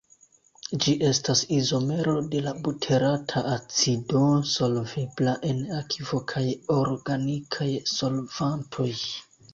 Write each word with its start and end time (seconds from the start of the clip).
Ĝi 0.83 0.93
estas 1.09 1.43
izomero 1.57 2.15
de 2.31 2.41
la 2.45 2.53
buterata 2.67 3.43
acido, 3.57 4.23
solvebla 4.53 5.37
en 5.51 5.63
akvo 5.83 6.23
kaj 6.33 6.47
organikaj 6.81 7.73
solvantoj. 7.97 8.93